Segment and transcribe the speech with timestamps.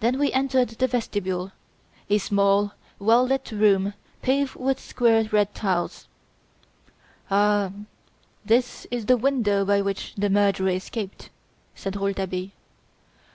[0.00, 1.50] Then we entered the vestibule,
[2.10, 6.08] a small, well lit room paved with square red tiles.
[7.30, 7.72] "Ah!
[8.44, 11.30] This is the window by which the murderer escaped!"
[11.74, 12.50] said Rouletabille.